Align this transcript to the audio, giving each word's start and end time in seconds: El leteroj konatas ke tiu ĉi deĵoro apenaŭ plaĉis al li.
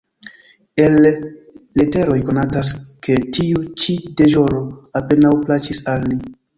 El 0.85 0.95
leteroj 1.81 2.17
konatas 2.31 2.73
ke 3.09 3.21
tiu 3.39 3.65
ĉi 3.85 4.01
deĵoro 4.23 4.67
apenaŭ 5.03 5.39
plaĉis 5.47 5.89
al 5.97 6.13
li. 6.13 6.23